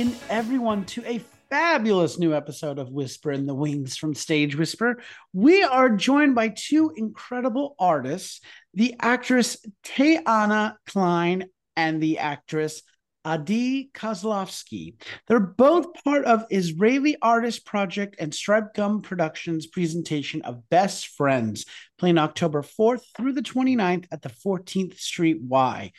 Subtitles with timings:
[0.00, 1.20] In, everyone, to a
[1.50, 5.02] fabulous new episode of Whisper in the Wings from Stage Whisper.
[5.34, 8.40] We are joined by two incredible artists
[8.72, 12.80] the actress Te'ena Klein and the actress
[13.26, 14.94] Adi Kozlovsky.
[15.26, 21.66] They're both part of Israeli Artist Project and Stripe Gum Productions presentation of Best Friends,
[21.98, 25.92] playing October 4th through the 29th at the 14th Street Y.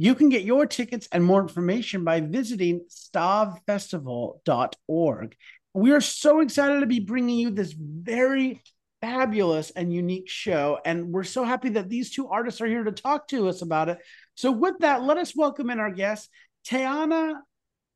[0.00, 5.36] You can get your tickets and more information by visiting stavfestival.org.
[5.74, 8.62] We are so excited to be bringing you this very
[9.00, 10.78] fabulous and unique show.
[10.84, 13.88] And we're so happy that these two artists are here to talk to us about
[13.88, 13.98] it.
[14.36, 16.28] So, with that, let us welcome in our guests,
[16.64, 17.40] Te'ena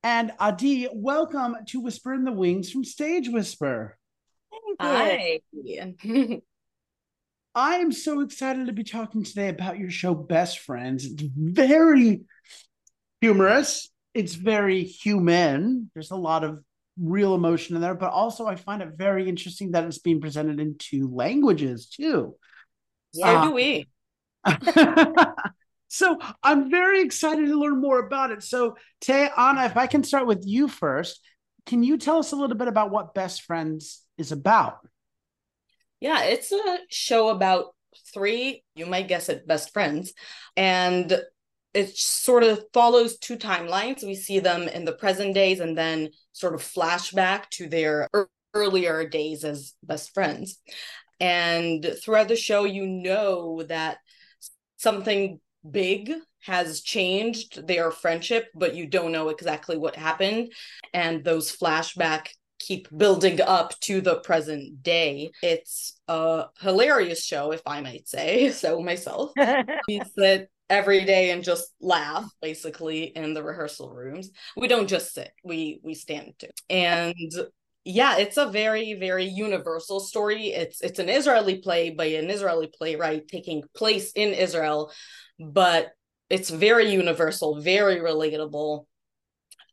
[0.03, 0.89] and Adi.
[0.93, 3.97] Welcome to Whisper in the Wings from Stage Whisper.
[4.81, 5.39] Hi.
[7.55, 11.05] I am so excited to be talking today about your show, Best Friends.
[11.05, 12.23] It's very
[13.21, 15.91] humorous, it's very human.
[15.93, 16.65] There's a lot of
[16.99, 20.61] real emotion in there, but also I find it very interesting that it's being presented
[20.61, 22.37] in two languages too.
[23.13, 23.87] Yeah, uh, do we?
[25.89, 28.43] so I'm very excited to learn more about it.
[28.43, 31.21] So, Tay, Anna, if I can start with you first,
[31.67, 34.79] can you tell us a little bit about what Best Friends is about?
[36.03, 37.77] Yeah, it's a show about
[38.13, 40.13] three, you might guess it, best friends.
[40.57, 41.23] And
[41.73, 44.05] it sort of follows two timelines.
[44.05, 48.09] We see them in the present days and then sort of flashback to their
[48.53, 50.59] earlier days as best friends.
[51.21, 53.99] And throughout the show, you know that
[54.79, 55.39] something
[55.71, 60.51] big has changed their friendship, but you don't know exactly what happened.
[60.93, 62.27] And those flashback
[62.63, 65.33] keep building up to the present day.
[65.43, 69.33] It's a hilarious show, if I might say so myself.
[69.89, 74.31] we sit every day and just laugh basically in the rehearsal rooms.
[74.57, 76.49] We don't just sit, we we stand too.
[76.71, 77.15] And
[77.85, 80.49] yeah, it's a very, very universal story.
[80.49, 84.93] It's it's an Israeli play by an Israeli playwright taking place in Israel,
[85.39, 85.91] but
[86.31, 88.87] it's very universal, very relatable.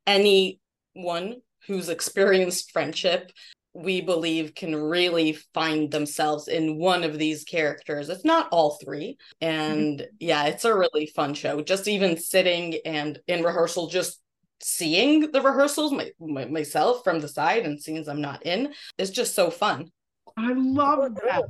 [0.08, 3.32] Anyone who's experienced friendship
[3.74, 8.10] we believe can really find themselves in one of these characters.
[8.10, 9.18] If not all three.
[9.42, 10.16] And mm-hmm.
[10.20, 11.62] yeah it's a really fun show.
[11.62, 14.20] Just even sitting and in rehearsal just
[14.62, 19.10] seeing the rehearsals my, my, myself from the side and scenes i'm not in is
[19.10, 19.90] just so fun.
[20.36, 21.44] I love that.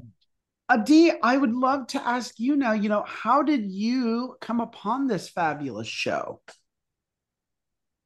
[0.70, 5.08] adi i would love to ask you now you know how did you come upon
[5.08, 6.42] this fabulous show?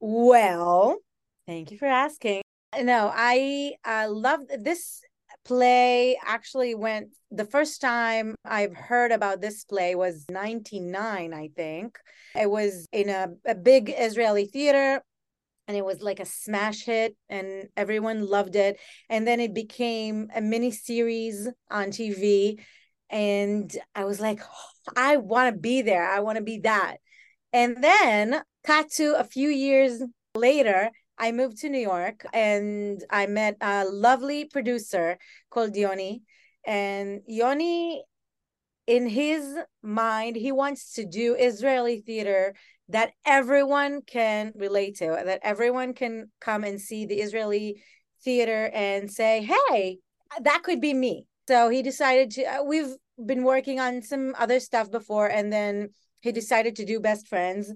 [0.00, 1.03] Well
[1.46, 2.42] Thank you for asking.
[2.80, 5.00] No, I uh, love this
[5.44, 6.18] play.
[6.24, 11.98] Actually, went the first time I've heard about this play was 99, I think.
[12.34, 15.02] It was in a, a big Israeli theater
[15.66, 18.78] and it was like a smash hit and everyone loved it
[19.08, 22.60] and then it became a mini series on tv
[23.10, 26.96] and i was like oh, i want to be there i want to be that
[27.52, 30.02] and then cut to a few years
[30.34, 35.18] later I moved to New York and I met a lovely producer
[35.50, 36.22] called Yoni.
[36.66, 38.04] And Yoni,
[38.86, 42.54] in his mind, he wants to do Israeli theater
[42.88, 47.82] that everyone can relate to, that everyone can come and see the Israeli
[48.22, 49.98] theater and say, hey,
[50.42, 51.26] that could be me.
[51.48, 52.94] So he decided to, uh, we've
[53.24, 57.72] been working on some other stuff before, and then he decided to do Best Friends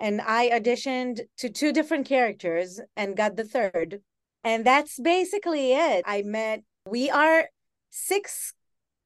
[0.00, 4.00] and I auditioned to two different characters and got the third.
[4.42, 6.04] And that's basically it.
[6.06, 7.48] I met, we are
[7.90, 8.54] six,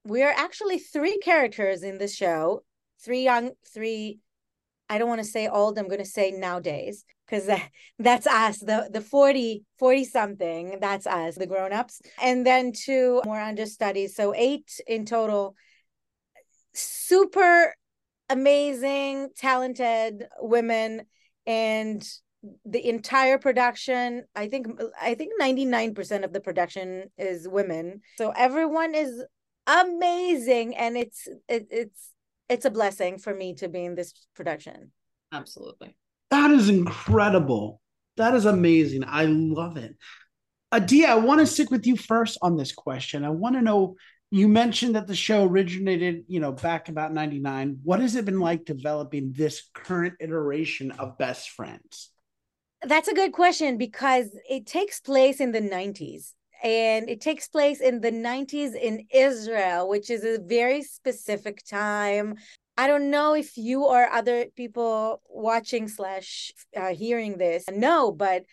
[0.04, 2.62] we are actually three characters in the show,
[3.04, 4.20] three young, three,
[4.88, 7.68] I don't want to say old, I'm going to say nowadays because that,
[7.98, 13.40] that's us the the 40 40 something that's us the grown-ups and then two more
[13.40, 15.54] understudies so eight in total
[16.74, 17.74] super
[18.28, 21.02] amazing, talented women,
[21.46, 22.06] and
[22.64, 24.24] the entire production.
[24.34, 24.66] I think
[25.00, 28.00] I think ninety nine percent of the production is women.
[28.16, 29.24] So everyone is
[29.66, 32.10] amazing, and it's it, it's
[32.48, 34.92] it's a blessing for me to be in this production.
[35.32, 35.96] Absolutely,
[36.30, 37.80] that is incredible.
[38.16, 39.04] That is amazing.
[39.06, 39.96] I love it.
[40.70, 43.24] Adia, I want to stick with you first on this question.
[43.24, 43.96] I want to know
[44.30, 47.78] you mentioned that the show originated, you know, back about 99.
[47.82, 52.10] What has it been like developing this current iteration of Best Friends?
[52.82, 56.32] That's a good question because it takes place in the 90s
[56.62, 62.34] and it takes place in the 90s in Israel, which is a very specific time.
[62.76, 68.44] I don't know if you or other people watching slash uh, hearing this know, but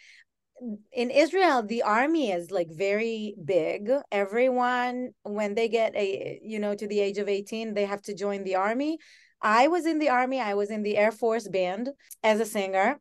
[0.91, 3.89] in Israel, the army is like very big.
[4.11, 8.15] Everyone, when they get a you know to the age of eighteen, they have to
[8.15, 8.97] join the army.
[9.41, 10.39] I was in the army.
[10.39, 11.89] I was in the Air Force band
[12.23, 12.99] as a singer.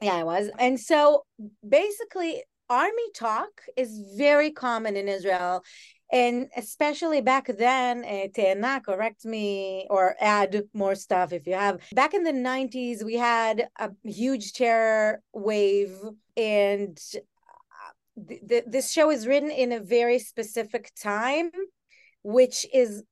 [0.00, 0.48] Yeah, I was.
[0.58, 1.24] And so
[1.68, 5.62] basically, army talk is very common in Israel
[6.10, 11.80] and especially back then uh, Te'ena, correct me or add more stuff if you have
[11.92, 15.96] back in the 90s we had a huge terror wave
[16.38, 21.50] and uh, th- th- this show is written in a very specific time
[22.22, 23.02] which is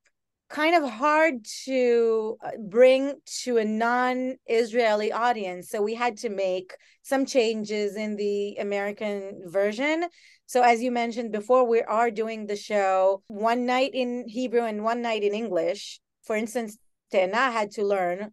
[0.48, 5.70] kind of hard to uh, bring to a non-Israeli audience.
[5.70, 10.04] So we had to make some changes in the American version.
[10.46, 14.84] So as you mentioned before, we are doing the show one night in Hebrew and
[14.84, 16.00] one night in English.
[16.22, 16.78] For instance,
[17.12, 18.30] Te'ena had to learn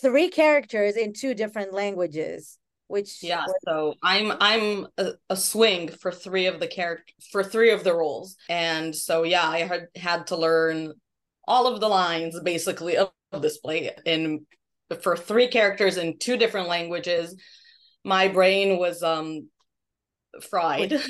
[0.00, 5.88] three characters in two different languages which yeah was- so i'm i'm a, a, swing
[5.88, 9.86] for three of the character for three of the roles and so yeah i had
[9.96, 10.92] had to learn
[11.46, 13.10] all of the lines basically of
[13.40, 14.46] this play in
[15.00, 17.34] for three characters in two different languages.
[18.04, 19.48] My brain was um
[20.50, 20.92] fried.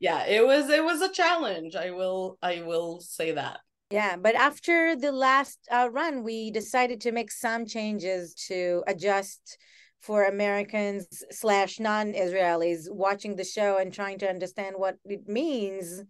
[0.00, 1.76] yeah, it was it was a challenge.
[1.76, 3.60] I will I will say that.
[3.90, 9.56] Yeah, but after the last uh, run, we decided to make some changes to adjust
[10.00, 16.02] for Americans slash non-Israelis watching the show and trying to understand what it means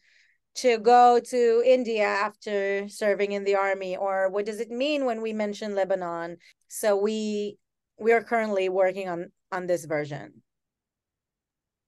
[0.56, 5.22] to go to India after serving in the army or what does it mean when
[5.22, 6.36] we mention Lebanon?
[6.68, 7.58] So we
[7.98, 10.42] we are currently working on on this version.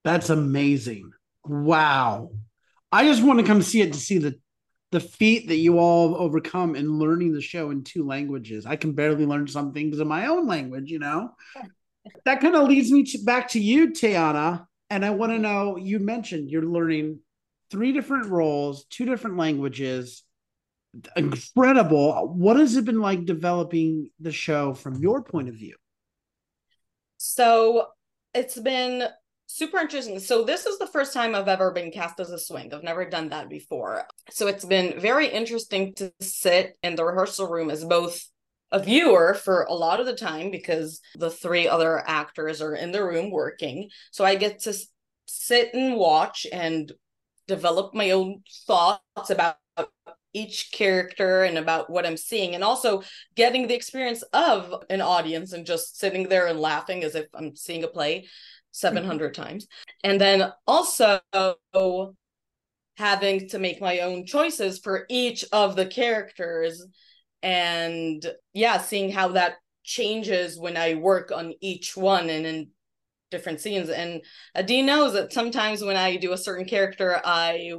[0.03, 1.11] That's amazing.
[1.45, 2.31] Wow.
[2.91, 4.39] I just want to come see it to see the
[4.91, 8.65] the feat that you all overcome in learning the show in two languages.
[8.65, 11.31] I can barely learn some things in my own language, you know.
[12.25, 15.77] That kind of leads me to, back to you, Te'ena, and I want to know.
[15.77, 17.19] You mentioned you're learning
[17.69, 20.23] three different roles, two different languages.
[21.15, 22.33] Incredible.
[22.35, 25.75] What has it been like developing the show from your point of view?
[27.17, 27.87] So
[28.33, 29.07] it's been
[29.47, 30.19] super interesting.
[30.19, 32.73] So this is the first time I've ever been cast as a swing.
[32.73, 34.05] I've never done that before.
[34.29, 38.21] So it's been very interesting to sit in the rehearsal room as both
[38.71, 42.91] a viewer for a lot of the time because the three other actors are in
[42.91, 43.89] the room working.
[44.11, 44.73] So I get to
[45.27, 46.91] sit and watch and
[47.47, 49.57] develop my own thoughts about
[50.33, 53.03] each character and about what I'm seeing, and also
[53.35, 57.55] getting the experience of an audience and just sitting there and laughing as if I'm
[57.55, 58.27] seeing a play
[58.71, 59.41] 700 mm-hmm.
[59.41, 59.67] times.
[60.03, 61.19] And then also
[62.95, 66.85] having to make my own choices for each of the characters.
[67.43, 72.67] And yeah, seeing how that changes when I work on each one and in
[73.31, 73.89] different scenes.
[73.89, 74.21] And
[74.55, 77.73] Adi knows that sometimes when I do a certain character, I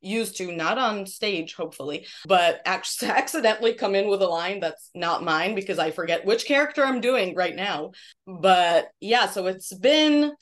[0.00, 4.90] used to not on stage hopefully but actually accidentally come in with a line that's
[4.94, 7.90] not mine because i forget which character i'm doing right now
[8.26, 10.32] but yeah so it's been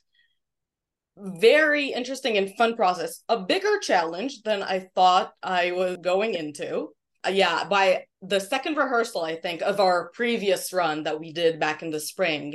[1.17, 6.89] very interesting and fun process a bigger challenge than i thought i was going into
[7.27, 11.61] Uh, yeah by the second rehearsal i think of our previous run that we did
[11.61, 12.55] back in the spring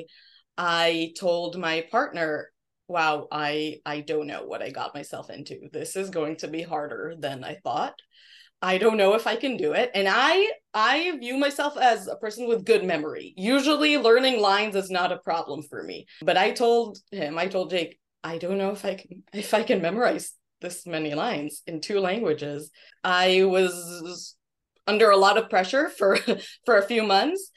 [0.59, 2.51] I told my partner,
[2.89, 5.69] wow, I I don't know what I got myself into.
[5.71, 7.95] This is going to be harder than I thought.
[8.61, 9.89] I don't know if I can do it.
[9.95, 13.33] And I I view myself as a person with good memory.
[13.37, 16.07] Usually learning lines is not a problem for me.
[16.21, 19.63] But I told him, I told Jake, I don't know if I can if I
[19.63, 22.69] can memorize this many lines in two languages.
[23.01, 24.35] I was
[24.89, 26.17] under a lot of pressure for
[26.65, 27.51] for a few months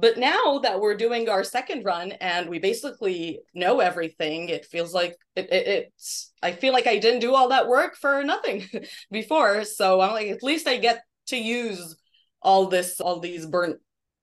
[0.00, 4.94] but now that we're doing our second run and we basically know everything, it feels
[4.94, 8.64] like it, it, it's, I feel like I didn't do all that work for nothing
[9.10, 9.64] before.
[9.64, 11.96] So I'm like, at least I get to use
[12.40, 13.80] all this, all these burnt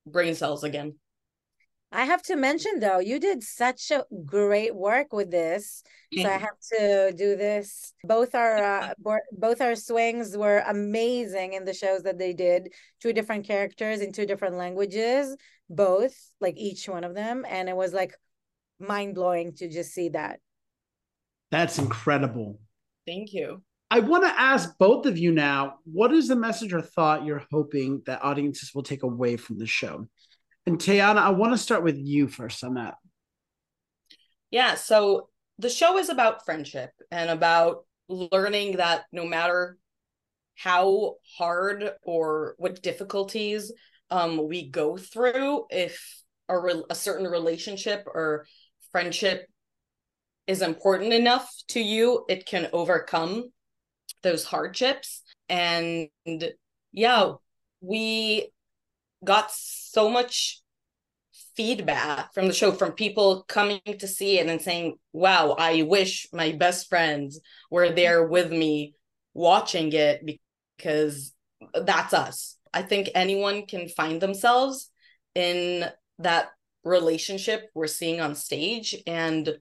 [0.07, 0.95] brain cells again.
[1.91, 5.81] I have to mention though, you did such a great work with this.
[6.13, 7.93] So I have to do this.
[8.03, 8.93] Both our uh,
[9.31, 12.73] both our swings were amazing in the shows that they did.
[13.01, 15.35] Two different characters in two different languages,
[15.69, 18.13] both like each one of them, and it was like
[18.79, 20.39] mind blowing to just see that.
[21.51, 22.59] That's incredible.
[23.05, 23.61] Thank you.
[23.91, 27.45] I want to ask both of you now what is the message or thought you're
[27.51, 30.07] hoping that audiences will take away from the show?
[30.65, 32.95] And Te'ena, I want to start with you first on that.
[34.49, 34.75] Yeah.
[34.75, 35.29] So
[35.59, 39.77] the show is about friendship and about learning that no matter
[40.55, 43.71] how hard or what difficulties
[44.11, 48.45] um we go through if a, re- a certain relationship or
[48.91, 49.47] friendship
[50.47, 53.49] is important enough to you it can overcome
[54.21, 56.09] those hardships and
[56.91, 57.33] yeah
[57.81, 58.51] we
[59.25, 60.61] got so much
[61.55, 66.27] feedback from the show from people coming to see it and saying wow i wish
[66.33, 67.39] my best friends
[67.71, 68.93] were there with me
[69.33, 70.25] watching it
[70.77, 71.33] because
[71.73, 72.57] that's us.
[72.73, 74.89] I think anyone can find themselves
[75.35, 75.85] in
[76.19, 76.47] that
[76.83, 79.57] relationship we're seeing on stage and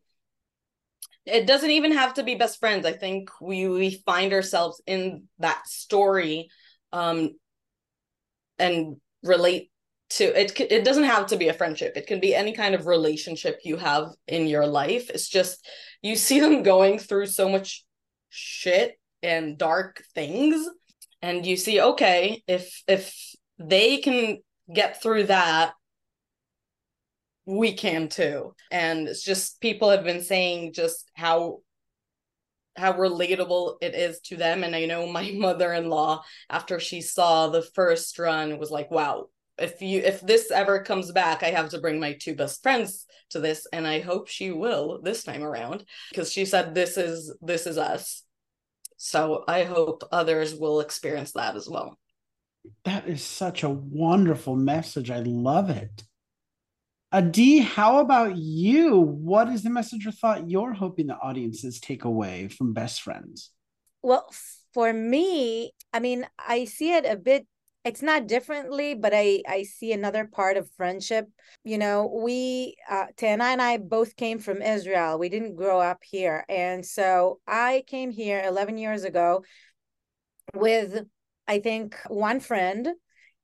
[1.26, 2.84] it doesn't even have to be best friends.
[2.84, 6.48] I think we we find ourselves in that story
[6.92, 7.30] um
[8.58, 9.70] and relate
[10.10, 11.96] to it it doesn't have to be a friendship.
[11.96, 15.10] It can be any kind of relationship you have in your life.
[15.10, 15.66] It's just
[16.02, 17.84] you see them going through so much
[18.28, 20.68] shit and dark things
[21.22, 23.14] and you see okay if if
[23.58, 24.38] they can
[24.72, 25.72] get through that
[27.46, 28.54] we can too.
[28.70, 31.60] And it's just people have been saying just how
[32.76, 34.64] how relatable it is to them.
[34.64, 39.28] And i know my mother-in-law after she saw the first run was like wow
[39.58, 43.06] if you if this ever comes back i have to bring my two best friends
[43.30, 45.84] to this and i hope she will this time around.
[46.10, 48.22] Because she said this is this is us.
[48.96, 51.98] So i hope others will experience that as well.
[52.84, 55.10] That is such a wonderful message.
[55.10, 56.04] I love it
[57.14, 58.98] Adi, how about you?
[58.98, 63.52] What is the message or thought you're hoping the audiences take away from Best Friends?
[64.02, 64.28] Well,
[64.72, 67.46] for me, I mean, I see it a bit
[67.84, 71.28] it's not differently but i i see another part of friendship.
[71.64, 75.16] You know we uh Te'ena and i both came from israel.
[75.18, 76.44] We didn't grow up here.
[76.48, 79.44] And so i came here 11 years ago
[80.54, 81.06] with
[81.46, 82.88] i think one friend.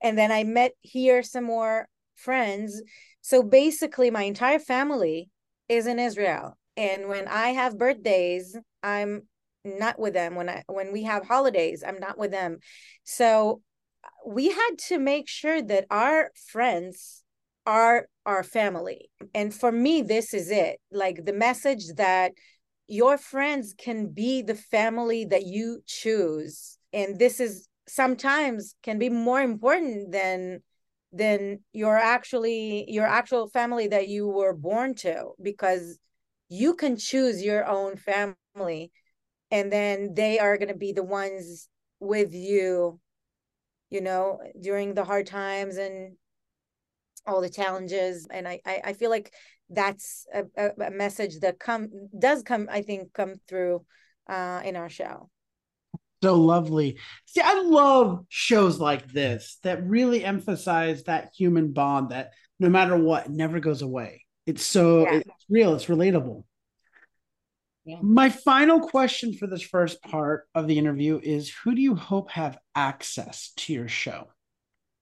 [0.01, 2.81] And then i met here some more friends
[3.21, 5.29] so basically my entire family
[5.69, 9.23] is in israel and when i have birthdays i'm
[9.63, 12.57] not with them when i when we have holidays i'm not with them
[13.03, 13.61] so
[14.03, 17.23] uh, we had to make sure that our friends
[17.65, 19.09] are our family.
[19.33, 22.31] And for me, this is it like the message that
[22.87, 26.77] your friends can be the family that you choose.
[26.91, 30.61] And this is sometimes can be more important than
[31.13, 35.99] than your actually your actual family that you were born to because
[36.49, 38.91] you can choose your own family
[39.49, 41.67] and then they are going to be the ones
[41.99, 42.99] with you
[43.91, 46.15] you know, during the hard times and
[47.27, 48.25] all the challenges.
[48.31, 49.31] And I, I, I feel like
[49.69, 53.85] that's a, a message that come does come, I think, come through
[54.27, 55.29] uh, in our show.
[56.21, 56.97] So lovely.
[57.25, 62.95] See, I love shows like this that really emphasize that human bond that no matter
[62.95, 64.25] what, never goes away.
[64.45, 65.15] It's so yeah.
[65.15, 66.43] it's real, it's relatable.
[67.85, 67.97] Yeah.
[68.03, 72.29] My final question for this first part of the interview is Who do you hope
[72.31, 74.27] have access to your show?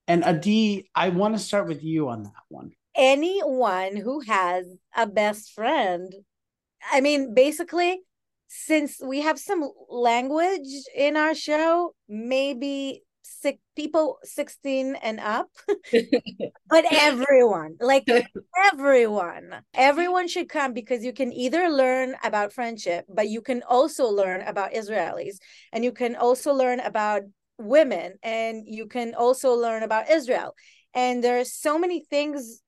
[0.08, 2.72] And Adi, I want to start with you on that one.
[2.96, 6.12] Anyone who has a best friend.
[6.90, 8.00] I mean, basically,
[8.50, 15.48] since we have some language in our show, maybe six people 16 and up
[16.68, 18.04] but everyone like
[18.70, 24.06] everyone everyone should come because you can either learn about friendship but you can also
[24.06, 25.36] learn about israelis
[25.72, 27.22] and you can also learn about
[27.60, 30.54] women and you can also learn about israel.
[30.94, 32.62] And there are so many things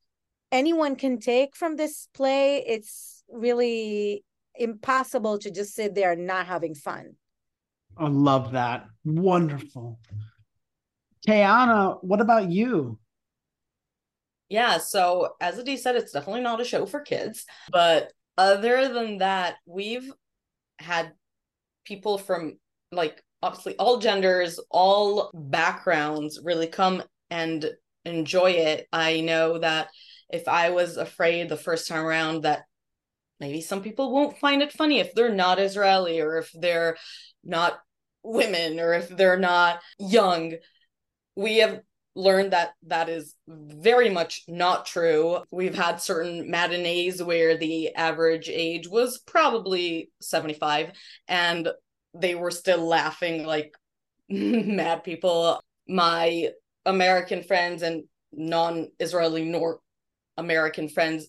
[0.52, 2.64] anyone can take from this play.
[2.66, 4.24] It's really
[4.54, 7.16] impossible to just sit there not having fun
[7.96, 8.86] I love that.
[9.04, 9.98] Wonderful.
[11.26, 12.98] Te'ena, what about you?
[14.48, 17.44] Yeah, so as Adi said, it's definitely not a show for kids.
[17.70, 20.10] But other than that, we've
[20.78, 21.12] had
[21.84, 22.58] people from
[22.90, 27.70] like obviously all genders, all backgrounds really come and
[28.04, 28.86] enjoy it.
[28.92, 29.88] I know that
[30.28, 32.64] if I was afraid the first time around that
[33.42, 36.96] maybe some people won't find it funny if they're not Israeli or if they're
[37.44, 37.78] not
[38.22, 40.54] women or if they're not young
[41.36, 41.80] we have
[42.14, 45.38] learned that that is very much not true.
[45.50, 50.92] We've had certain matinees where the average age was probably 75
[51.28, 51.68] and
[52.14, 53.74] they were still laughing like
[54.28, 55.60] mad people.
[55.88, 56.50] My
[56.84, 59.80] American friends and non Israeli nor
[60.36, 61.28] American friends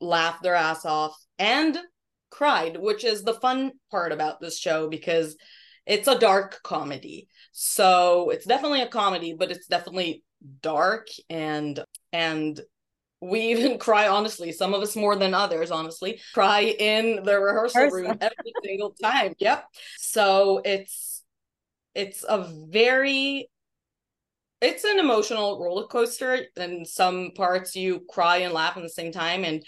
[0.00, 1.78] laughed their ass off and
[2.30, 5.36] cried, which is the fun part about this show because
[5.86, 7.28] it's a dark comedy.
[7.52, 10.22] So it's definitely a comedy, but it's definitely
[10.62, 12.60] dark and and
[13.20, 17.88] we even cry honestly some of us more than others honestly cry in the rehearsal
[17.88, 19.34] room every single time.
[19.38, 19.64] Yep.
[19.96, 21.22] So it's
[21.94, 23.50] it's a very
[24.60, 29.12] it's an emotional roller coaster and some parts you cry and laugh at the same
[29.12, 29.44] time.
[29.44, 29.64] And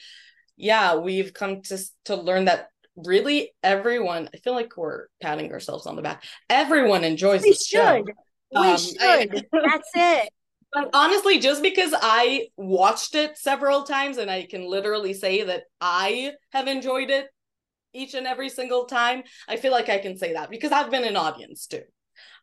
[0.60, 5.86] yeah we've come to to learn that really everyone i feel like we're patting ourselves
[5.86, 6.22] on the back.
[6.48, 8.04] Everyone enjoys we the show.
[8.54, 9.00] we um, should.
[9.00, 10.32] I, that's it.
[10.72, 15.64] But honestly just because i watched it several times and i can literally say that
[15.80, 17.26] i have enjoyed it
[17.92, 21.02] each and every single time i feel like i can say that because i've been
[21.02, 21.82] an audience too.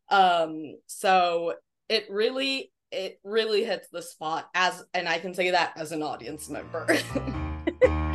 [0.10, 1.54] Um so
[1.90, 6.02] it really it really hits the spot as and i can say that as an
[6.02, 6.88] audience member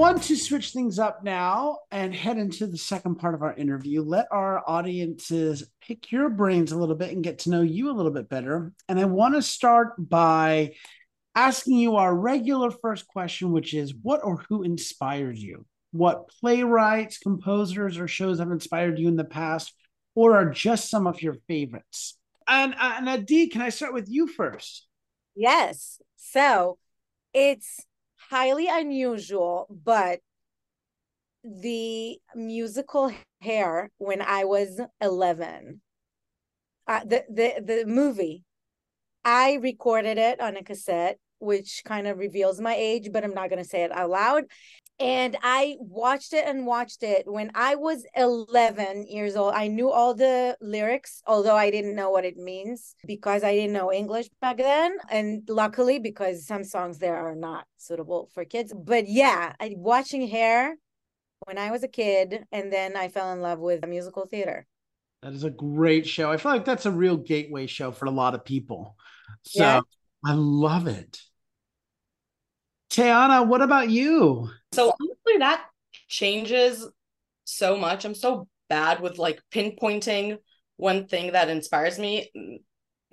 [0.00, 4.00] want to switch things up now and head into the second part of our interview.
[4.00, 7.92] Let our audiences pick your brains a little bit and get to know you a
[7.92, 8.72] little bit better.
[8.88, 10.72] And I want to start by
[11.34, 15.66] asking you our regular first question, which is what or who inspired you?
[15.92, 19.74] What playwrights, composers, or shows have inspired you in the past,
[20.14, 22.16] or are just some of your favorites?
[22.48, 24.86] And, uh, and Adi, can I start with you first?
[25.36, 26.00] Yes.
[26.16, 26.78] So
[27.34, 27.84] it's
[28.30, 30.20] highly unusual, but
[31.42, 35.80] the musical hair when I was 11,
[36.86, 38.44] uh, the, the, the movie,
[39.24, 43.50] I recorded it on a cassette, which kind of reveals my age, but I'm not
[43.50, 44.44] going to say it out loud
[45.00, 49.54] and I watched it and watched it when I was 11 years old.
[49.54, 53.72] I knew all the lyrics, although I didn't know what it means because I didn't
[53.72, 54.98] know English back then.
[55.10, 58.74] And luckily, because some songs there are not suitable for kids.
[58.76, 60.76] But yeah, I watching Hair
[61.46, 64.66] when I was a kid, and then I fell in love with musical theater.
[65.22, 66.30] That is a great show.
[66.30, 68.96] I feel like that's a real gateway show for a lot of people.
[69.44, 69.80] So yeah.
[70.24, 71.22] I love it.
[72.90, 74.50] Te'ena, what about you?
[74.72, 75.64] So honestly, that
[76.08, 76.88] changes
[77.44, 78.04] so much.
[78.04, 80.38] I'm so bad with like pinpointing
[80.76, 82.30] one thing that inspires me.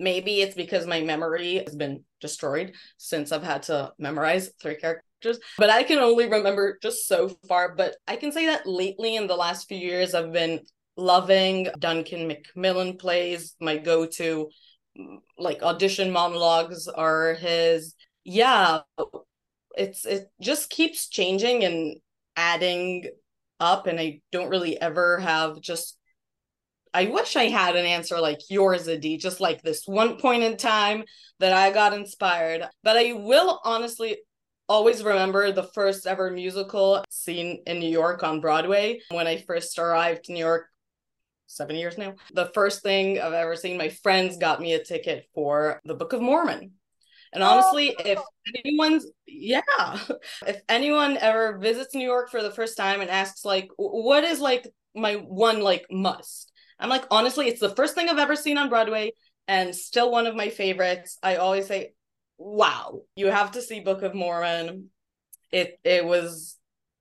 [0.00, 5.38] Maybe it's because my memory has been destroyed since I've had to memorize three characters,
[5.58, 7.74] but I can only remember just so far.
[7.74, 10.60] But I can say that lately in the last few years, I've been
[10.96, 13.54] loving Duncan Macmillan plays.
[13.60, 14.50] My go to
[15.36, 17.94] like audition monologues are his.
[18.24, 18.80] Yeah,
[19.78, 21.96] it's it just keeps changing and
[22.36, 23.04] adding
[23.60, 25.96] up and i don't really ever have just
[26.92, 30.56] i wish i had an answer like yours adi just like this one point in
[30.56, 31.04] time
[31.38, 32.66] that i got inspired.
[32.82, 34.18] But i will honestly
[34.68, 39.78] always remember the first ever musical seen in new york on broadway when i first
[39.78, 40.66] arrived to new york
[41.50, 42.14] seven years now.
[42.34, 46.12] The first thing i've ever seen my friends got me a ticket for the book
[46.12, 46.72] of mormon
[47.32, 48.02] and oh, honestly, oh.
[48.04, 48.18] if
[48.64, 49.62] anyone's, yeah,
[50.46, 54.40] if anyone ever visits New York for the first time and asks, like, what is
[54.40, 56.52] like my one like must?
[56.78, 59.12] I'm like, honestly, it's the first thing I've ever seen on Broadway
[59.46, 61.18] and still one of my favorites.
[61.22, 61.92] I always say,
[62.36, 64.90] wow, you have to see Book of Mormon.
[65.50, 66.56] It, it was,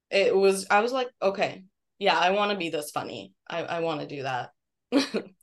[0.10, 1.64] it was, I was like, okay,
[2.00, 3.34] yeah, I want to be this funny.
[3.48, 4.52] I, I want to do that.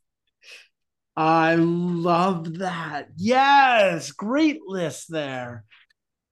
[1.16, 3.09] I love that.
[3.16, 5.64] Yes, great list there.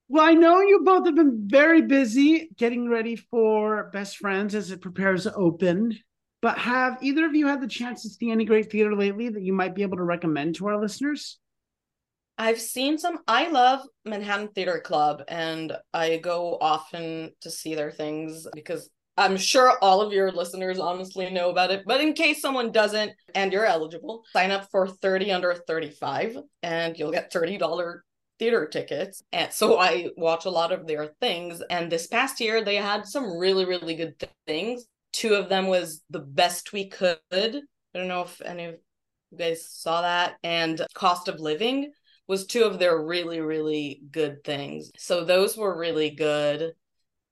[0.09, 4.71] Well, I know you both have been very busy getting ready for Best Friends as
[4.71, 5.99] it prepares to open.
[6.43, 9.43] But have either of you had the chance to see any great theater lately that
[9.43, 11.39] you might be able to recommend to our listeners?
[12.37, 13.21] I've seen some.
[13.29, 18.91] I love Manhattan Theater Club, and I go often to see their things because
[19.23, 23.13] I'm sure all of your listeners honestly know about it, but in case someone doesn't
[23.35, 28.01] and you're eligible, sign up for 30 under 35 and you'll get $30
[28.39, 29.23] theater tickets.
[29.33, 31.63] And so I watch a lot of their things.
[31.71, 34.87] And this past year, they had some really, really good th- things.
[35.13, 37.19] Two of them was The Best We Could.
[37.31, 37.61] I
[37.95, 38.75] don't know if any of
[39.31, 40.39] you guys saw that.
[40.43, 41.93] And Cost of Living
[42.27, 44.91] was two of their really, really good things.
[44.99, 46.73] So those were really good.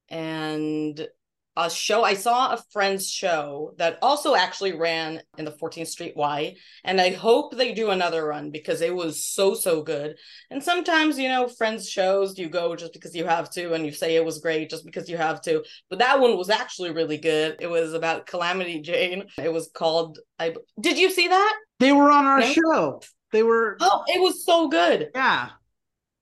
[0.09, 1.09] And
[1.57, 2.05] a show.
[2.05, 7.01] I saw a friend's show that also actually ran in the 14th Street Y, and
[7.01, 10.17] I hope they do another run because it was so so good.
[10.51, 13.93] And sometimes, you know, friends shows you go just because you have to, and you
[13.93, 15.65] say it was great just because you have to.
[15.89, 17.57] But that one was actually really good.
[17.61, 19.25] It was about Calamity Jane.
[19.37, 20.19] It was called.
[20.39, 21.57] I did you see that?
[21.81, 23.01] They were on our show.
[23.33, 23.77] They were.
[23.81, 25.11] Oh, it was so good.
[25.15, 25.51] Yeah.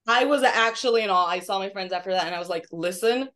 [0.07, 1.27] I was actually in awe.
[1.27, 3.29] I saw my friends after that, and I was like, "Listen,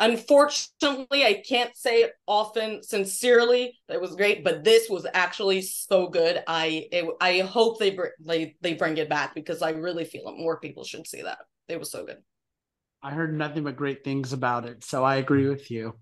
[0.00, 3.76] Unfortunately, I can't say it often sincerely.
[3.88, 6.42] It was great, but this was actually so good.
[6.46, 10.32] I it, I hope they, br- they they bring it back because I really feel
[10.36, 11.38] more people should see that.
[11.68, 12.18] It was so good.
[13.02, 15.94] I heard nothing but great things about it, so I agree with you.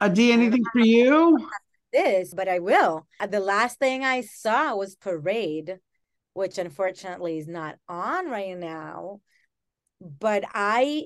[0.00, 1.48] Adi, anything for you?
[1.92, 3.06] This, but I will.
[3.20, 5.78] Uh, the last thing I saw was Parade,
[6.34, 9.20] which unfortunately is not on right now.
[10.00, 11.04] But I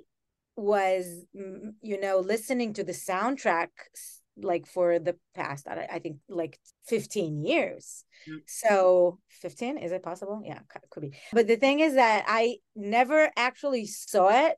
[0.57, 3.69] was you know listening to the soundtrack
[4.43, 8.05] like for the past i think like 15 years.
[8.29, 8.39] Mm-hmm.
[8.47, 10.43] so 15 is it possible?
[10.45, 10.61] Yeah
[10.91, 11.13] could be.
[11.33, 14.57] But the thing is that i never actually saw it.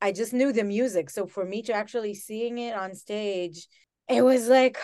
[0.00, 1.10] I just knew the music.
[1.10, 3.66] So for me to actually seeing it on stage
[4.10, 4.76] it was like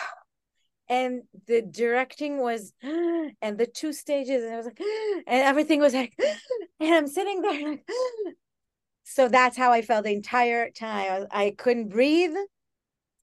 [0.89, 4.81] and the directing was and the two stages and i was like
[5.27, 6.15] and everything was like
[6.81, 7.85] and i'm sitting there like
[9.17, 11.27] so that's how I felt the entire time.
[11.31, 12.35] I, I couldn't breathe.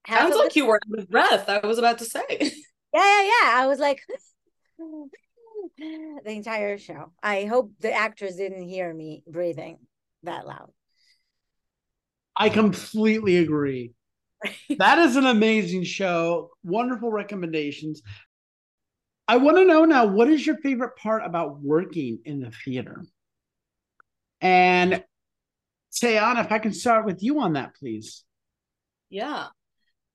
[0.04, 1.48] Half Sounds like the- you were out of breath.
[1.48, 2.50] I was about to say.
[2.92, 3.50] Yeah, yeah, yeah.
[3.54, 4.02] I was like
[5.78, 7.10] the entire show.
[7.20, 9.78] I hope the actors didn't hear me breathing
[10.22, 10.70] that loud.
[12.36, 13.94] I completely agree.
[14.78, 16.50] that is an amazing show.
[16.62, 18.00] Wonderful recommendations.
[19.26, 23.02] I want to know now what is your favorite part about working in the theater?
[24.40, 25.02] And
[26.00, 28.24] Te'ena, if I can start with you on that, please.
[29.10, 29.46] Yeah.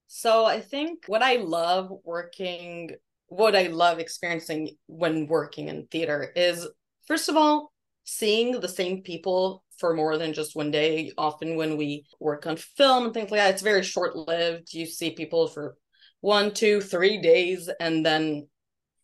[0.07, 2.91] So I think what I love working,
[3.27, 6.67] what I love experiencing when working in theater is,
[7.07, 7.71] first of all,
[8.05, 11.11] seeing the same people for more than just one day.
[11.17, 14.73] Often when we work on film and things like that, it's very short lived.
[14.73, 15.77] You see people for
[16.21, 18.47] one, two, three days, and then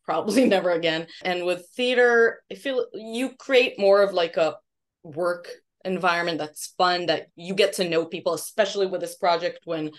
[0.03, 1.07] probably never again.
[1.23, 4.55] And with theater, I feel you create more of like a
[5.03, 5.49] work
[5.86, 9.91] environment that's fun that you get to know people especially with this project when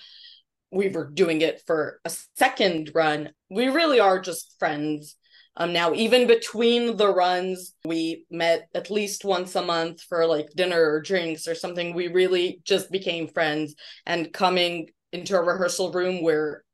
[0.70, 3.30] we were doing it for a second run.
[3.48, 5.16] We really are just friends.
[5.56, 10.48] Um now even between the runs we met at least once a month for like
[10.54, 11.94] dinner or drinks or something.
[11.94, 13.74] We really just became friends.
[14.04, 16.64] And coming into a rehearsal room where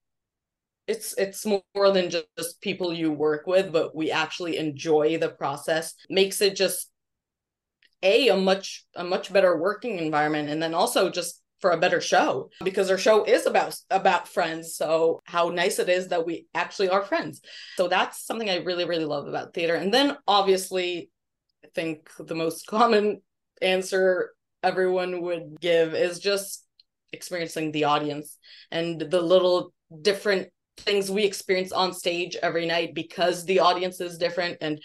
[0.88, 5.94] it's it's more than just people you work with but we actually enjoy the process
[6.10, 6.90] makes it just
[8.02, 12.00] a a much a much better working environment and then also just for a better
[12.00, 16.46] show because our show is about about friends so how nice it is that we
[16.54, 17.40] actually are friends.
[17.76, 19.76] So that's something i really really love about theater.
[19.76, 21.10] And then obviously
[21.64, 23.22] i think the most common
[23.62, 26.66] answer everyone would give is just
[27.12, 28.38] experiencing the audience
[28.70, 34.18] and the little different things we experience on stage every night because the audience is
[34.18, 34.80] different and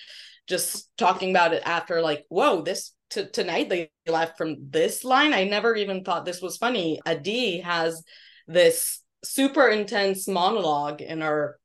[0.48, 5.34] just talking about it after like whoa this to tonight they laughed from this line.
[5.34, 7.00] I never even thought this was funny.
[7.06, 8.04] Adi has
[8.48, 11.58] this super intense monologue in our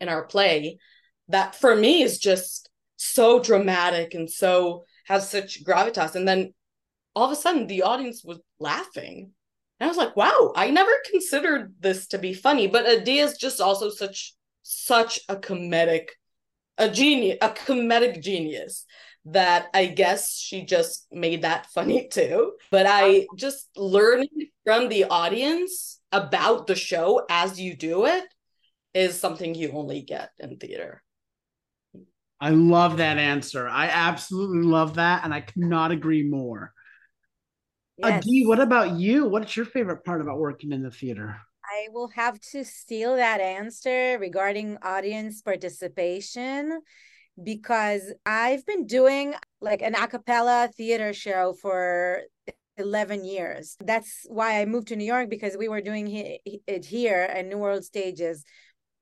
[0.00, 0.78] in our play
[1.28, 6.14] that for me is just so dramatic and so has such gravitas.
[6.14, 6.54] And then
[7.14, 9.32] all of a sudden the audience was laughing.
[9.78, 12.66] And I was like, wow, I never considered this to be funny.
[12.66, 16.08] But Adi is just also such such a comedic,
[16.78, 18.84] a genius, a comedic genius
[19.26, 22.52] that I guess she just made that funny too.
[22.70, 23.36] But I oh.
[23.36, 24.28] just learning
[24.64, 28.24] from the audience about the show as you do it
[28.94, 31.02] is something you only get in theater.
[32.40, 33.68] I love that answer.
[33.68, 35.24] I absolutely love that.
[35.24, 36.72] And I cannot agree more.
[37.98, 38.24] Yes.
[38.24, 39.26] Adi, what about you?
[39.26, 41.36] What's your favorite part about working in the theater?
[41.70, 46.80] I will have to steal that answer regarding audience participation
[47.42, 52.22] because I've been doing like an a cappella theater show for
[52.76, 53.76] 11 years.
[53.80, 56.08] That's why I moved to New York because we were doing
[56.66, 58.44] it here at New World Stages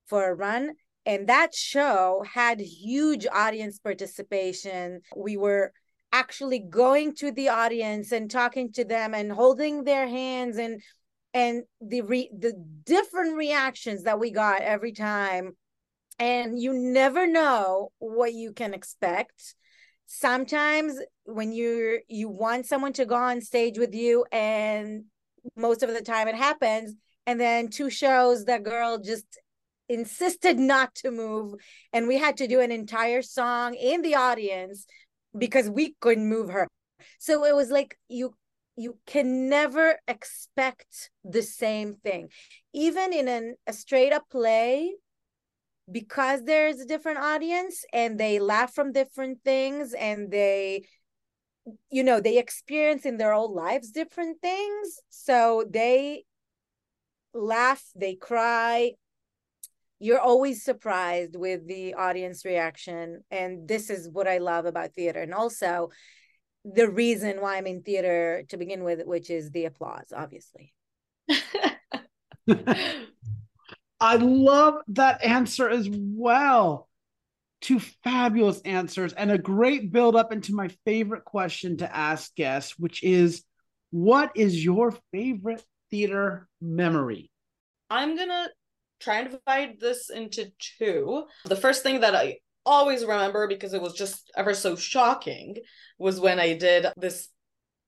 [0.06, 0.72] for a run.
[1.06, 5.00] And that show had huge audience participation.
[5.16, 5.72] We were
[6.12, 10.82] actually going to the audience and talking to them and holding their hands and
[11.34, 15.52] and the re- the different reactions that we got every time
[16.18, 19.54] and you never know what you can expect.
[20.06, 25.04] Sometimes when you you want someone to go on stage with you and
[25.56, 26.94] most of the time it happens
[27.26, 29.38] and then two shows the girl just
[29.88, 31.54] insisted not to move
[31.92, 34.86] and we had to do an entire song in the audience
[35.36, 36.68] because we couldn't move her.
[37.18, 38.34] So it was like you
[38.76, 42.28] you can never expect the same thing.
[42.72, 44.94] Even in an, a straight up play
[45.90, 50.84] because there's a different audience and they laugh from different things and they
[51.90, 55.00] you know they experience in their own lives different things.
[55.10, 56.24] So they
[57.34, 58.92] laugh they cry.
[60.00, 63.24] You're always surprised with the audience reaction.
[63.30, 65.20] And this is what i love about theater.
[65.20, 65.90] And also
[66.64, 70.74] the reason why i'm in theater to begin with which is the applause obviously
[74.00, 76.88] i love that answer as well
[77.60, 82.78] two fabulous answers and a great build up into my favorite question to ask guests
[82.78, 83.42] which is
[83.90, 87.30] what is your favorite theater memory
[87.90, 88.48] i'm gonna
[89.00, 91.24] try and divide this into two.
[91.44, 95.56] The first thing that I always remember because it was just ever so shocking
[95.98, 97.28] was when I did this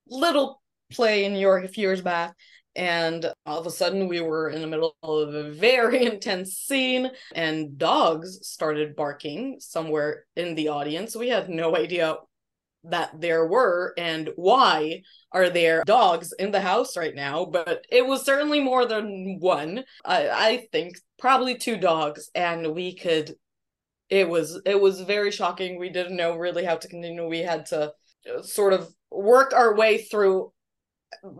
[0.07, 2.35] little play in New York a few years back.
[2.75, 7.11] And all of a sudden, we were in the middle of a very intense scene,
[7.35, 11.15] and dogs started barking somewhere in the audience.
[11.15, 12.15] We had no idea
[12.83, 18.03] that there were and why are there dogs in the house right now but it
[18.03, 19.83] was certainly more than one.
[20.03, 23.35] I, I think probably two dogs and we could
[24.11, 25.79] it was it was very shocking.
[25.79, 27.27] We didn't know really how to continue.
[27.27, 27.93] We had to
[28.29, 30.51] uh, sort of work our way through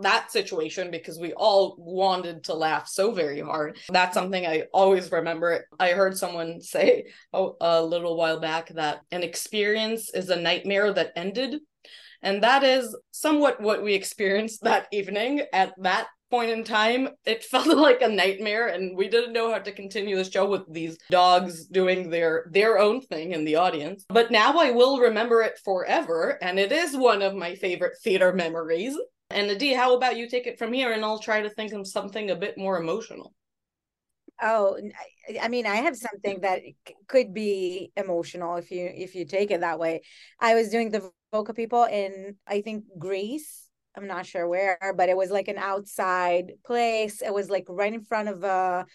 [0.02, 3.78] that situation because we all wanted to laugh so very hard.
[3.90, 5.66] That's something I always remember.
[5.80, 10.94] I heard someone say oh, a little while back that an experience is a nightmare
[10.94, 11.62] that ended.
[12.24, 17.10] And that is somewhat what we experienced that evening at that point in time.
[17.26, 20.72] It felt like a nightmare and we didn't know how to continue the show with
[20.72, 24.06] these dogs doing their their own thing in the audience.
[24.10, 28.34] But now I will remember it forever and it is one of my favorite theater
[28.34, 28.98] memories.
[29.34, 31.88] And Adi, how about you take it from here and I'll try to think of
[31.88, 33.34] something a bit more emotional.
[34.42, 34.80] Oh,
[35.40, 36.62] I mean, I have something that
[37.08, 40.02] could be emotional if you if you take it that way.
[40.40, 43.70] I was doing the Voca People in I think Greece.
[43.96, 47.22] I'm not sure where, but it was like an outside place.
[47.22, 48.86] It was like right in front of a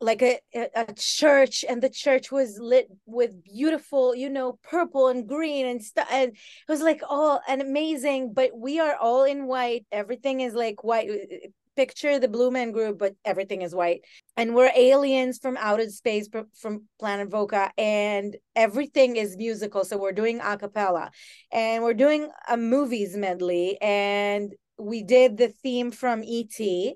[0.00, 5.28] like a, a church and the church was lit with beautiful you know purple and
[5.28, 9.46] green and stuff and it was like all and amazing but we are all in
[9.46, 9.86] white.
[9.92, 14.02] Everything is like white uh, uh, picture the blue man group but everything is white.
[14.36, 20.12] And we're aliens from outer space from planet voca and everything is musical so we're
[20.12, 21.10] doing a cappella.
[21.52, 26.86] And we're doing a movies medley and we did the theme from et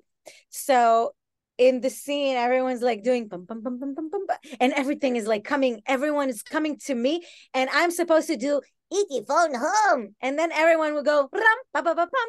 [0.49, 1.13] so
[1.59, 5.27] in the scene, everyone's like doing bum, bum, bum, bum, bum, bum, and everything is
[5.27, 8.61] like coming, everyone is coming to me, and I'm supposed to do
[8.93, 9.23] E.T.
[9.27, 10.15] phone home.
[10.21, 12.29] And then everyone would go rum, ba, ba, ba, bum.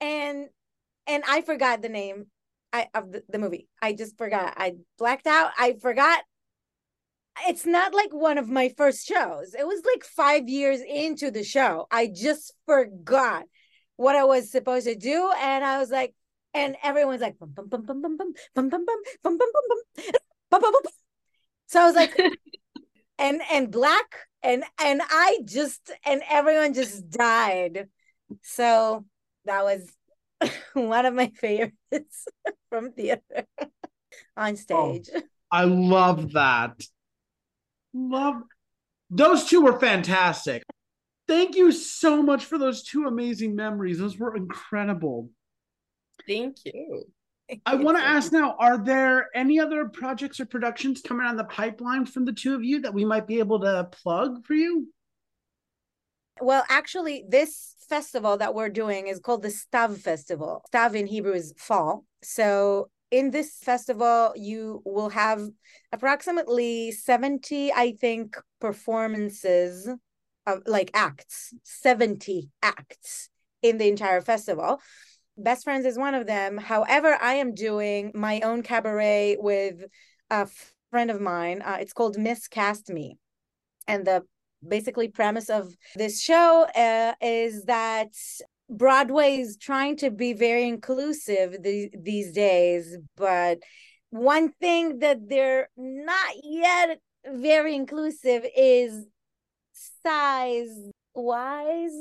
[0.00, 0.46] And
[1.06, 2.26] and I forgot the name
[2.72, 3.68] I, of the, the movie.
[3.80, 4.54] I just forgot.
[4.56, 5.52] I blacked out.
[5.58, 6.22] I forgot.
[7.46, 9.54] It's not like one of my first shows.
[9.54, 11.86] It was like five years into the show.
[11.90, 13.44] I just forgot
[13.96, 15.30] what I was supposed to do.
[15.40, 16.14] And I was like,
[16.54, 19.82] and everyone's like bum bum bum bum bum bum bum bum bum bum bum bum
[20.50, 20.92] bum bum bum
[21.66, 22.16] so I was like
[23.18, 27.88] and and black and and I just and everyone just died
[28.42, 29.04] so
[29.44, 29.90] that was
[30.74, 32.26] one of my favorites
[32.68, 33.46] from theater
[34.36, 36.80] on stage oh, I love that
[37.92, 38.42] love
[39.10, 40.62] those two were fantastic
[41.28, 45.30] thank you so much for those two amazing memories those were incredible
[46.26, 47.04] Thank you.
[47.66, 51.44] I want to ask now are there any other projects or productions coming on the
[51.44, 54.88] pipeline from the two of you that we might be able to plug for you?
[56.40, 60.64] Well, actually, this festival that we're doing is called the Stav Festival.
[60.72, 62.04] Stav in Hebrew is fall.
[62.22, 65.46] So, in this festival, you will have
[65.92, 69.88] approximately 70, I think, performances
[70.46, 73.28] of like acts, 70 acts
[73.62, 74.80] in the entire festival.
[75.36, 76.56] Best Friends is one of them.
[76.56, 79.84] However, I am doing my own cabaret with
[80.30, 80.48] a
[80.90, 81.62] friend of mine.
[81.62, 83.18] Uh, it's called Miscast Me.
[83.88, 84.22] And the
[84.66, 88.08] basically premise of this show uh, is that
[88.70, 93.58] Broadway is trying to be very inclusive th- these days, but
[94.10, 99.06] one thing that they're not yet very inclusive is
[100.02, 101.92] size wise.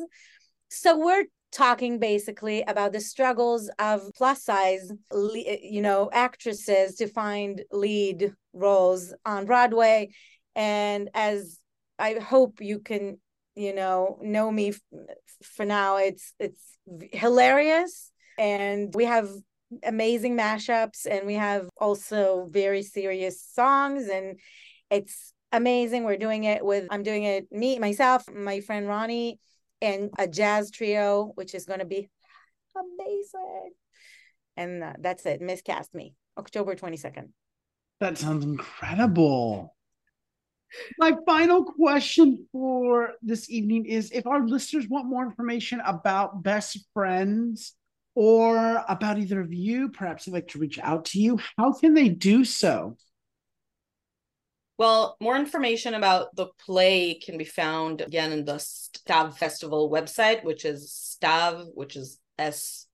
[0.70, 7.64] So we're talking basically about the struggles of plus size you know actresses to find
[7.72, 10.10] lead roles on broadway.
[10.56, 11.60] And as
[12.00, 13.20] i hope you can
[13.56, 14.74] you know know me
[15.44, 16.78] for now it's it's
[17.12, 18.12] hilarious.
[18.38, 19.30] And we have
[19.84, 24.40] amazing mashups and we have also very serious songs and
[24.90, 26.04] it's amazing.
[26.04, 29.40] We're doing it with i'm doing it me myself my friend ronnie
[29.84, 32.10] and a jazz trio, which is going to be
[32.76, 33.72] amazing.
[34.56, 35.42] And uh, that's it.
[35.42, 37.30] Miscast me, October 22nd.
[38.00, 39.76] That sounds incredible.
[40.98, 46.80] My final question for this evening is if our listeners want more information about best
[46.94, 47.76] friends
[48.16, 51.94] or about either of you, perhaps they'd like to reach out to you, how can
[51.94, 52.98] they do so?
[54.78, 60.44] Well, more information about the play can be found again in the Stav Festival website,
[60.44, 62.88] which is Stav, which is S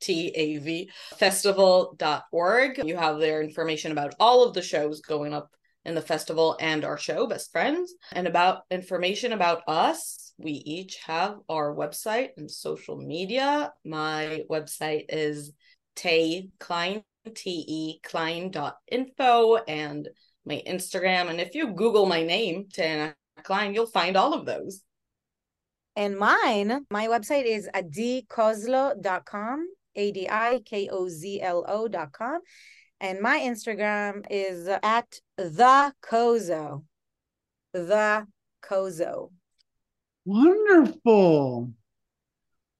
[0.00, 2.80] T A V, festival.org.
[2.84, 5.50] You have their information about all of the shows going up
[5.84, 10.32] in the festival and our show, Best Friends, and about information about us.
[10.38, 13.72] We each have our website and social media.
[13.84, 15.52] My website is
[15.96, 17.02] Tay Klein,
[17.34, 20.08] T E Klein.info, and
[20.48, 21.28] my Instagram.
[21.30, 24.82] And if you Google my name, Te'ena Klein, you'll find all of those.
[25.94, 32.40] And mine, my website is adikozlo.com, A D I K O Z L O.com.
[33.00, 36.84] And my Instagram is at the Kozo.
[37.72, 38.26] The
[38.62, 39.30] Kozo.
[40.24, 41.72] Wonderful.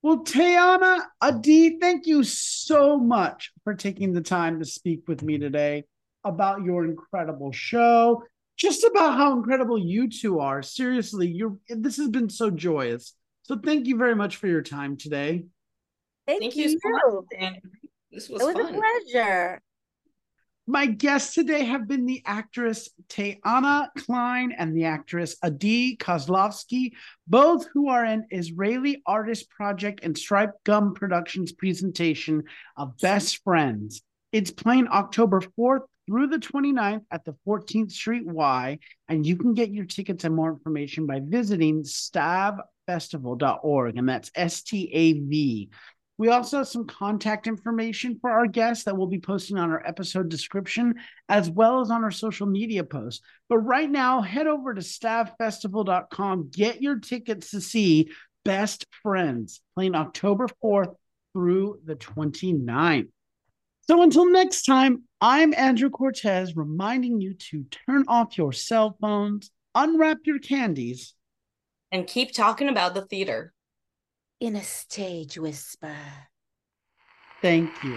[0.03, 5.39] Well, Te'ena, Adi, thank you so much for taking the time to speak with me
[5.39, 5.85] today
[6.29, 8.23] about your incredible show,
[8.57, 10.63] just about how incredible you two are.
[10.63, 13.15] Seriously, you're this has been so joyous.
[13.43, 15.45] So thank you very much for your time today.
[16.27, 16.65] Thank, thank you.
[16.65, 17.55] you so much.
[18.13, 18.75] This was, it was fun.
[18.75, 19.63] a pleasure.
[20.71, 26.93] My guests today have been the actress Te'ena Klein and the actress Adi Kozlovsky,
[27.27, 32.45] both who are an Israeli Artist Project and Stripe Gum Productions presentation
[32.77, 34.03] of Best Friends.
[34.31, 39.53] It's playing October 4th through the 29th at the 14th Street Y, and you can
[39.53, 45.69] get your tickets and more information by visiting stavfestival.org, and that's S T A V.
[46.17, 49.87] We also have some contact information for our guests that we'll be posting on our
[49.87, 50.97] episode description
[51.29, 53.23] as well as on our social media posts.
[53.49, 58.11] But right now, head over to stavfestival.com, get your tickets to see
[58.45, 60.97] Best Friends playing October 4th
[61.35, 63.11] through the 29th.
[63.89, 69.51] So until next time, I'm Andrew Cortez reminding you to turn off your cell phones,
[69.75, 71.15] unwrap your candies,
[71.91, 73.55] and keep talking about the theater.
[74.41, 75.97] In a stage whisper.
[77.41, 77.95] Thank you.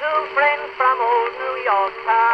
[0.00, 2.33] Two friends from old New York town